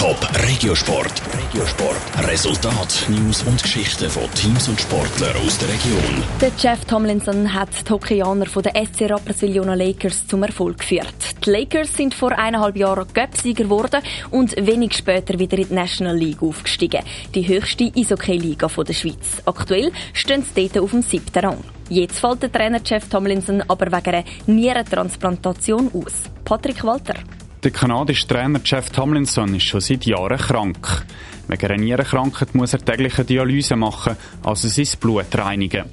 [0.00, 0.16] Top
[0.48, 1.12] Regiosport.
[1.36, 2.26] Regiosport.
[2.26, 6.22] Resultat, News und Geschichten von Teams und Sportlern aus der Region.
[6.40, 11.12] Der Jeff Tomlinson hat die Hockeyjaner von der SC Rapperswil Lakers zum Erfolg geführt.
[11.44, 14.00] Die Lakers sind vor eineinhalb Jahren Cup-Sieger geworden
[14.30, 17.04] und wenig später wieder in die National League aufgestiegen.
[17.34, 19.42] Die höchste Eishockey-Liga der Schweiz.
[19.44, 21.58] Aktuell stehen sie dort auf dem siebten Rang.
[21.90, 26.14] Jetzt fällt der Trainer Jeff Tomlinson aber wegen einer Nierentransplantation aus.
[26.46, 27.16] Patrick Walter.
[27.62, 31.04] Der kanadische Trainer Jeff Tomlinson ist schon seit Jahren krank.
[31.46, 35.84] Wegen einer Nierenkrankheit muss er tägliche Dialyse machen, also sein Blut reinigen.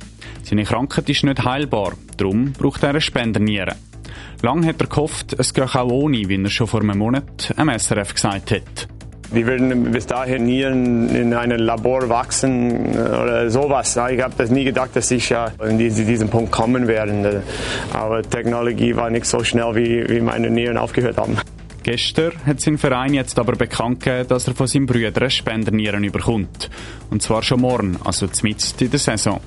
[0.43, 3.75] Seine Krankheit ist nicht heilbar, darum braucht er eine Spenderniere.
[4.41, 7.69] Lang hat er gehofft, es gehe auch ohne, wie er schon vor einem Monat am
[7.77, 8.87] SRF gesagt hat.
[9.29, 13.99] Wir würden bis dahin nie in, in einem Labor wachsen äh, oder sowas.
[14.09, 17.43] Ich habe das nie gedacht, dass ich ja in diesen Punkt kommen werde.
[17.91, 21.37] Aber Technologie war nicht so schnell, wie, wie meine Nieren aufgehört haben.
[21.87, 26.69] Gestern hat sein Verein jetzt aber bekannt gegeben, dass er von seinem Bruder Spendernieren überkommt.
[27.09, 29.39] Und zwar schon morgen, also mitten in der Saison.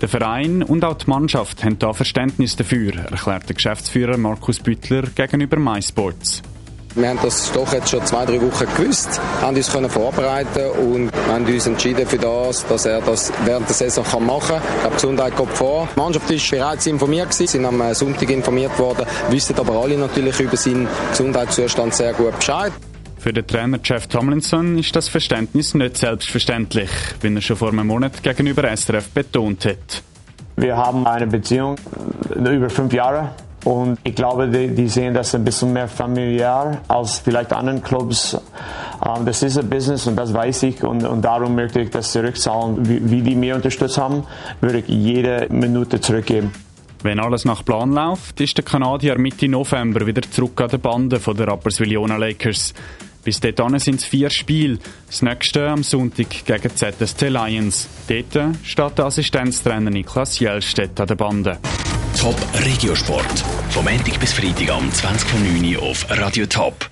[0.00, 5.02] Der Verein und auch die Mannschaft haben da Verständnis dafür, erklärt der Geschäftsführer Markus Büttler
[5.14, 6.42] gegenüber MySports.
[6.96, 11.10] Wir haben das doch jetzt schon zwei, drei Wochen gewusst, haben uns können vorbereiten und
[11.28, 14.62] haben uns entschieden für das, dass er das während der Saison kann machen kann.
[14.62, 15.88] Ich glaube, Gesundheit geht vor.
[15.92, 19.98] Die Mannschaft ist bereits informiert gewesen, sind am äh, Sonntag informiert worden, wissen aber alle
[19.98, 22.72] natürlich über seinen Gesundheitszustand sehr gut Bescheid.
[23.18, 26.90] Für den Trainer Jeff Tomlinson ist das Verständnis nicht selbstverständlich,
[27.22, 30.02] wie er schon vor einem Monat gegenüber SRF betont hat.
[30.56, 31.74] Wir haben eine Beziehung
[32.36, 33.30] über fünf Jahre
[33.64, 38.36] und ich glaube, die, die, sehen das ein bisschen mehr familiär als vielleicht anderen Clubs.
[39.00, 42.12] Um, das ist ein Business und das weiß ich und, und darum möchte ich das
[42.12, 42.88] zurückzahlen.
[42.88, 44.24] Wie, wie die mir unterstützt haben,
[44.60, 46.52] würde ich jede Minute zurückgeben.
[47.02, 51.20] Wenn alles nach Plan läuft, ist der Kanadier Mitte November wieder zurück an der Bande
[51.20, 52.72] von der Rapperswil Lakers.
[53.24, 54.78] Bis dahin sind es vier Spiele.
[55.06, 57.88] Das nächste am Sonntag gegen ZST Lions.
[58.08, 61.58] Dort steht der Assistenztrainer Niklas Jelstedt an der Bande.
[62.24, 63.44] Top Regiosport.
[63.68, 65.76] Vom Montag bis Freitag am 20.09.
[65.76, 66.88] auf Radio Top.